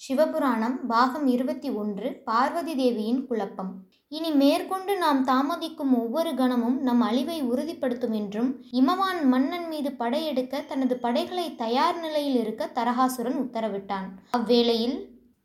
சிவபுராணம் 0.00 0.74
பாகம் 0.88 1.26
இருபத்தி 1.26 1.68
ஒன்று 1.70 2.08
பார்வதி 2.24 2.74
தேவியின் 2.74 3.22
குழப்பம். 3.28 3.70
இனி 4.08 4.30
மேற்கொண்டு 4.32 4.92
நாம் 4.98 5.20
தாமதிக்கும் 5.24 5.92
ஒவ்வொரு 6.00 6.32
கணமும் 6.34 6.76
நம் 6.78 7.00
அழிவை 7.00 7.38
உறுதிப்படுத்தும் 7.42 8.12
என்றும் 8.12 8.50
இமவான் 8.80 9.22
மன்னன் 9.24 9.66
மீது 9.68 9.92
படையெடுக்க 9.92 10.60
தனது 10.66 10.96
படைகளை 10.96 11.46
தயார் 11.62 11.98
நிலையில் 12.00 12.38
இருக்க 12.42 12.68
தரகாசுரன் 12.78 13.40
உத்தரவிட்டான். 13.44 14.06
அவ்வேளையில் 14.30 14.96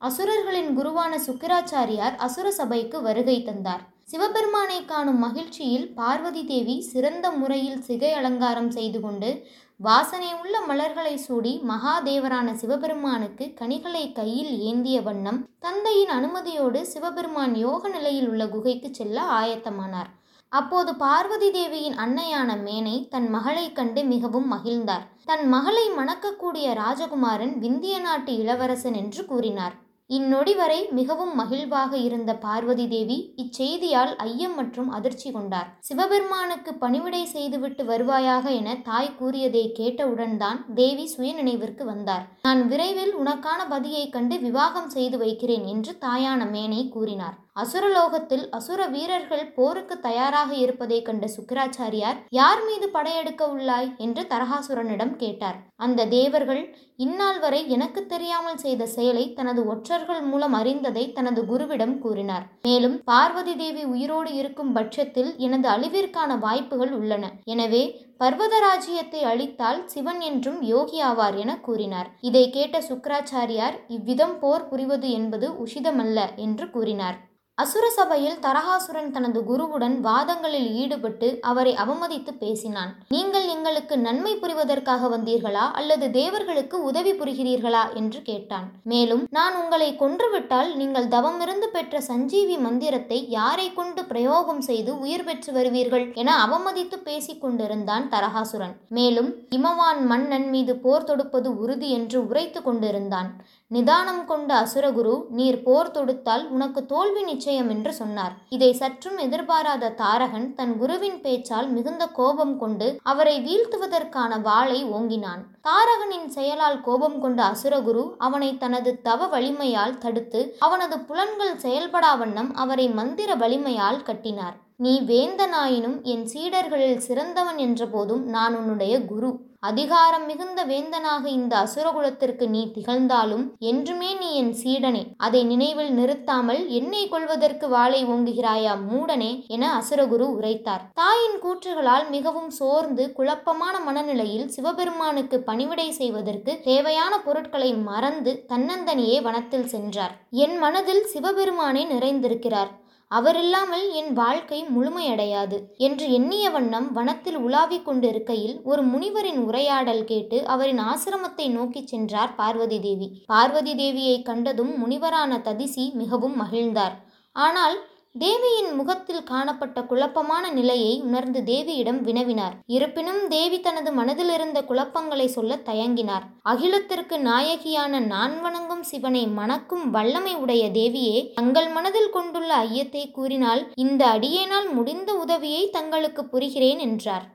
அசுரர்களின் 0.00 0.70
குருவான 0.78 1.12
சுக்கிராச்சாரியார் 1.26 2.16
அசுர 2.18 2.46
சபைக்கு 2.50 3.00
வருகை 3.02 3.38
தந்தார். 3.42 3.84
சிவபெருமானை 4.04 4.80
காணும் 4.84 5.22
மகிழ்ச்சியில் 5.26 5.86
பார்வதி 5.94 6.42
தேவி 6.50 6.74
சிறந்த 6.90 7.26
முறையில் 7.30 7.80
சிகை 7.86 8.10
அலங்காரம் 8.12 8.68
செய்து 8.70 8.98
கொண்டு 9.00 9.30
வாசனை 9.78 10.34
உள்ள 10.34 10.60
மலர்களை 10.60 11.16
சூடி 11.16 11.62
மகாதேவரான 11.68 12.52
சிவபெருமானுக்கு 12.52 13.54
கனிகளை 13.54 14.12
கையில் 14.12 14.58
ஏந்திய 14.58 15.02
வண்ணம் 15.02 15.48
தந்தையின் 15.58 16.08
அனுமதியோடு 16.08 16.82
சிவபெருமான் 16.82 17.54
யோக 17.54 17.88
நிலையில் 17.88 18.28
உள்ள 18.28 18.48
குகைக்கு 18.48 18.94
செல்ல 18.94 19.22
ஆயத்தமானார். 19.22 20.10
அப்போது 20.48 20.94
பார்வதி 20.94 21.50
தேவியின் 21.50 21.94
அன்னையான 21.94 22.54
மேனை 22.54 23.08
தன் 23.08 23.28
மகளைக் 23.28 23.74
கண்டு 23.74 24.04
மிகவும் 24.04 24.52
மகிழ்ந்தார். 24.52 25.06
தன் 25.24 25.48
மகளை 25.48 25.90
மணக்கக்கூடிய 25.90 26.72
ராஜகுமாரன் 26.74 27.58
விந்திய 27.58 27.98
நாட்டு 27.98 28.36
இளவரசன் 28.36 28.94
என்று 28.94 29.24
கூறினார். 29.24 29.74
இந்நொடி 30.10 30.52
வரை 30.56 30.88
மிகவும் 30.90 31.32
மகிழ்வாக 31.38 31.92
இருந்த 31.96 32.34
பார்வதி 32.34 32.88
தேவி 32.88 33.16
இச்செய்தியால் 33.36 34.12
ஐயம் 34.16 34.54
மற்றும் 34.54 34.88
அதிர்ச்சி 34.88 35.30
கொண்டார். 35.30 35.78
சிவபெருமானுக்கு 35.80 36.74
பணிவிடை 36.74 37.22
செய்துவிட்டு 37.24 37.84
வருவாயாக 37.84 38.44
என 38.50 38.76
தாய் 38.84 39.16
கூறியதை 39.18 39.72
கேட்டவுடன் 39.72 40.36
தான் 40.36 40.60
தேவி 40.74 41.06
சுயநினைவிற்கு 41.16 41.84
வந்தார். 41.84 42.24
நான் 42.42 42.68
விரைவில் 42.68 43.14
உனக்கான 43.16 43.68
பதியைக் 43.68 44.12
கண்டு 44.12 44.38
விவாகம் 44.38 44.88
செய்து 44.88 45.18
வைக்கிறேன் 45.18 45.64
என்று 45.64 45.94
தாயான 46.00 46.46
மேனை 46.54 46.88
கூறினார். 46.88 47.36
அசுரலோகத்தில் 47.56 48.42
அசுர 48.50 48.80
வீரர்கள் 48.86 49.44
போருக்கு 49.54 49.94
தயாராக 50.00 50.50
இருப்பதைக் 50.54 51.04
கண்ட 51.04 51.26
சுக்கராச்சாரியார் 51.26 52.18
யார் 52.30 52.62
மீது 52.64 52.86
படையெடுக்க 52.88 53.42
உள்ளாய்? 53.54 53.88
என்று 53.96 54.22
தரகாசுரனிடம் 54.22 55.14
கேட்டார். 55.16 55.56
அந்த 55.76 56.06
தேவர்கள் 56.06 56.60
இந்நாள் 56.96 57.38
வரை 57.38 57.60
எனக்கு 57.68 58.00
தெரியாமல் 58.06 58.58
செய்த 58.58 58.82
செயலை 58.86 59.24
தனது 59.32 59.62
ஒற்றர்கள் 59.66 60.20
மூலம் 60.22 60.52
அறிந்ததை 60.52 61.04
தனது 61.12 61.42
குருவிடம் 61.42 61.98
கூறினார். 61.98 62.44
மேலும் 62.62 62.96
பார்வதி 63.04 63.54
தேவி 63.56 63.84
உயிரோடு 63.84 64.34
இருக்கும் 64.34 64.72
பட்சத்தில் 64.72 65.30
எனது 65.36 65.68
அழிவிற்கான 65.68 66.38
வாய்ப்புகள் 66.38 66.92
உள்ளன. 66.92 67.30
எனவே 67.44 67.82
பர்வதராஜ்யத்தை 68.18 69.22
அழித்தால் 69.30 69.80
சிவன் 69.86 70.20
என்றும் 70.20 70.60
யோகி 70.62 71.00
ஆவார் 71.02 71.36
என 71.36 71.54
கூறினார். 71.60 72.10
இதை 72.20 72.44
கேட்ட 72.50 72.82
சுக்கராச்சாரியார் 72.88 73.78
இவ்விதம் 73.88 74.36
போர் 74.38 74.68
புரிவது 74.68 75.10
என்பது 75.10 75.48
உஷிதமல்ல 75.64 76.28
என்று 76.36 76.66
கூறினார். 76.70 77.18
அசுர 77.62 77.84
சபையில் 77.90 78.40
தரகாசுரன் 78.44 79.10
தனது 79.10 79.40
குருவுடன் 79.40 79.94
வாதங்களில் 80.00 80.66
ஈடுபட்டு 80.80 81.28
அவரை 81.40 81.72
அவமதித்து 81.74 82.32
பேசினான். 82.38 82.90
நீங்கள் 83.08 83.46
எங்களுக்கு 83.46 83.94
நன்மை 83.98 84.32
புரிவதற்காக 84.34 85.08
வந்தீர்களா? 85.14 85.62
அல்லது 85.78 86.06
தேவர்களுக்கு 86.10 86.82
உதவி 86.82 87.12
புரிகிறீர்களா? 87.12 87.84
என்று 87.94 88.20
கேட்டான். 88.22 88.66
மேலும் 88.82 89.22
நான் 89.30 89.56
உங்களை 89.62 89.88
கொன்றுவிட்டால் 89.96 90.70
நீங்கள் 90.76 91.08
தவமிருந்து 91.08 91.70
பெற்ற 91.72 92.00
சஞ்சீவி 92.00 92.58
மந்திரத்தை 92.58 93.20
யாரை 93.28 93.72
கொண்டு 93.72 94.04
பிரயோகம் 94.04 94.60
செய்து 94.60 94.98
உயிர் 94.98 95.26
பெற்று 95.30 95.52
வருவீர்கள்? 95.52 96.06
என 96.14 96.36
அவமதித்து 96.46 96.98
பேசிக் 97.08 97.40
கொண்டிருந்தான் 97.40 98.06
தரகாசுரன். 98.16 98.76
மேலும் 98.88 99.32
இமவான் 99.58 100.02
மன்னன் 100.12 100.48
மீது 100.50 100.74
போர் 100.76 101.08
தொடுப்பது 101.12 101.50
உறுதி 101.64 101.90
என்று 101.90 102.20
உரைத்து 102.28 102.62
கொண்டிருந்தான். 102.62 103.32
நிதானம் 103.68 104.22
கொண்ட 104.26 104.50
அசுரகுரு 104.64 105.14
நீர் 105.38 105.62
போர் 105.62 105.94
தொடுத்தால் 105.94 106.46
உனக்கு 106.48 106.80
தோல்வி 106.86 107.22
நிச்சயம் 107.22 107.44
என்று 107.54 107.92
சொன்னார். 107.92 108.32
இதை 108.48 108.72
சற்றும் 108.72 109.18
எதிர்பாராத 109.18 109.90
தாரகன் 109.90 110.54
தன் 110.54 110.78
குருவின் 110.78 111.20
பேச்சால் 111.20 111.68
மிகுந்த 111.68 112.06
கோபம் 112.06 112.58
கொண்டு 112.58 112.98
அவரை 113.02 113.36
வீழ்த்துவதற்கான 113.40 114.40
வாளை 114.40 114.84
ஓங்கினான். 114.84 115.42
தாரகனின் 115.60 116.28
செயலால் 116.28 116.80
கோபம் 116.80 117.20
கொண்ட 117.20 117.42
அசுரகுரு 117.42 118.14
அவனை 118.18 118.58
தனது 118.58 119.02
தவ 119.02 119.26
வலிமையால் 119.26 119.98
தடுத்து 119.98 120.56
அவனது 120.58 120.98
புலன்கள் 120.98 121.56
செயல்படா 121.56 122.18
வண்ணம் 122.18 122.54
அவரை 122.54 122.88
மந்திர 122.88 123.34
வலிமையால் 123.34 124.02
கட்டினார். 124.02 124.64
நீ 124.78 125.00
வேந்தனாயினும் 125.00 126.02
என் 126.02 126.24
சீடர்களில் 126.32 126.98
சிறந்தவன் 126.98 127.56
என்றபோதும் 127.56 128.24
நான் 128.24 128.54
உன்னுடைய 128.56 129.04
குரு. 129.04 129.30
அதிகாரம் 129.60 130.26
மிகுந்த 130.26 130.64
வேந்தனாக 130.64 131.24
இந்த 131.26 131.52
அசுரகுலத்திற்கு 131.56 132.48
நீ 132.48 132.62
திகழ்ந்தாலும் 132.74 133.44
என்றுமே 133.58 134.14
நீ 134.14 134.34
என் 134.34 134.52
சீடனே. 134.52 135.02
அதை 135.16 135.44
நினைவில் 135.44 135.92
நிறுத்தாமல் 135.92 136.68
என்னை 136.68 137.08
கொள்வதற்கு 137.08 137.68
வாளை 137.68 138.04
ஓங்குகிறாயா 138.04 138.74
மூடனே 138.90 139.32
என 139.46 139.72
அசுரகுரு 139.78 140.28
உரைத்தார். 140.38 140.86
தாயின் 140.94 141.38
கூற்றுகளால் 141.42 142.08
மிகவும் 142.10 142.50
சோர்ந்து 142.50 143.12
குழப்பமான 143.12 143.80
மனநிலையில் 143.80 144.48
சிவபெருமானுக்கு 144.48 145.38
பணிவிடை 145.40 145.90
செய்வதற்கு 145.90 146.60
தேவையான 146.62 147.20
பொருட்களை 147.20 147.74
மறந்து 147.74 148.44
தன்னந்தனியே 148.48 149.22
வனத்தில் 149.22 149.68
சென்றார். 149.68 150.16
என் 150.30 150.58
மனதில் 150.58 151.06
சிவபெருமானே 151.14 151.84
நிறைந்திருக்கிறார். 151.84 152.72
அவரில்லாமல் 153.10 153.84
என் 153.92 154.12
வாழ்க்கை 154.12 154.58
முழுமையடையாது 154.76 155.58
என்று 155.76 156.06
எண்ணிய 156.12 156.50
வண்ணம் 156.50 156.92
வனத்தில் 156.92 157.36
உலாவிக் 157.36 157.84
கொண்டிருக்கையில் 157.84 158.56
ஒரு 158.62 158.82
முனிவரின் 158.82 159.38
உரையாடல் 159.38 160.04
கேட்டு 160.04 160.38
அவரின் 160.46 160.80
ஆசிரமத்தை 160.80 161.46
நோக்கிச் 161.50 161.86
சென்றார் 161.86 162.34
பார்வதி 162.34 162.80
தேவி. 162.80 163.08
பார்வதி 163.26 163.74
தேவியை 163.74 164.22
கண்டதும் 164.22 164.72
முனிவரான 164.82 165.38
ததிசி 165.48 165.92
மிகவும் 165.92 166.36
மகிழ்ந்தார். 166.42 166.96
ஆனால் 167.36 167.76
தேவியின் 168.18 168.74
முகத்தில் 168.74 169.24
காணப்பட்ட 169.24 169.82
குழப்பமான 169.82 170.50
நிலையை 170.50 171.00
உணர்ந்து 171.00 171.40
தேவியிடம் 171.40 171.98
வினவினார். 172.08 172.54
இருப்பினும் 172.66 173.28
தேவி 173.28 173.60
தனது 173.60 173.92
மனதில் 173.92 174.28
இருந்த 174.28 174.64
குழப்பங்களை 174.64 175.26
சொல்ல 175.26 175.56
தயங்கினார். 175.56 176.24
அகிலத்திற்கு 176.42 177.16
நாயகியான 177.18 178.00
நான் 178.06 178.40
வணங்கும் 178.40 178.82
சிவனை 178.82 179.26
மணக்கும் 179.26 179.90
வல்லமை 179.90 180.34
உடைய 180.34 180.70
தேவியே 180.70 181.32
தங்கள் 181.34 181.68
மனதில் 181.68 182.10
கொண்டுள்ள 182.10 182.54
ஐயத்தை 182.56 183.10
கூறினால் 183.10 183.72
இந்த 183.74 184.04
அடியேனால் 184.06 184.72
முடிந்த 184.72 185.14
உதவியை 185.14 185.70
தங்களுக்கு 185.70 186.22
புரிகிறேன் 186.22 186.78
என்றார். 186.78 187.26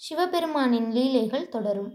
சிவபெருமானின் 0.00 0.90
லீலைகள் 0.92 1.48
தொடரும். 1.48 1.92